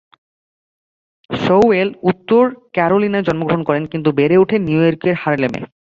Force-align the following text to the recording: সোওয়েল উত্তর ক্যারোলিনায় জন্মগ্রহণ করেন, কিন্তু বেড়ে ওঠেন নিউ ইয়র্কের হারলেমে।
সোওয়েল 1.29 1.89
উত্তর 2.03 2.43
ক্যারোলিনায় 2.73 3.25
জন্মগ্রহণ 3.27 3.63
করেন, 3.63 3.83
কিন্তু 3.85 4.09
বেড়ে 4.11 4.35
ওঠেন 4.37 4.61
নিউ 4.67 4.79
ইয়র্কের 4.83 5.15
হারলেমে। 5.21 5.61